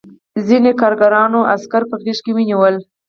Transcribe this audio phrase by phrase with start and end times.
[0.47, 2.75] ځینو کارګرانو عسکر په غېږ کې ونیول